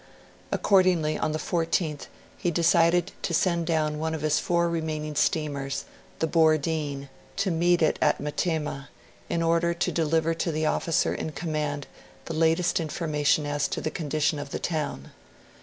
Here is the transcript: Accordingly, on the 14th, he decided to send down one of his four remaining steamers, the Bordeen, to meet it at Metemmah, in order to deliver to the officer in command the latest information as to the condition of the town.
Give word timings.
Accordingly, 0.51 1.15
on 1.19 1.31
the 1.31 1.37
14th, 1.37 2.07
he 2.35 2.49
decided 2.49 3.11
to 3.21 3.35
send 3.35 3.67
down 3.67 3.99
one 3.99 4.15
of 4.15 4.23
his 4.23 4.39
four 4.39 4.67
remaining 4.67 5.13
steamers, 5.13 5.85
the 6.17 6.25
Bordeen, 6.25 7.07
to 7.35 7.51
meet 7.51 7.83
it 7.83 7.99
at 8.01 8.19
Metemmah, 8.19 8.89
in 9.29 9.43
order 9.43 9.75
to 9.75 9.91
deliver 9.91 10.33
to 10.33 10.51
the 10.51 10.65
officer 10.65 11.13
in 11.13 11.33
command 11.33 11.85
the 12.25 12.33
latest 12.33 12.79
information 12.79 13.45
as 13.45 13.67
to 13.67 13.79
the 13.79 13.91
condition 13.91 14.39
of 14.39 14.49
the 14.49 14.57
town. 14.57 15.11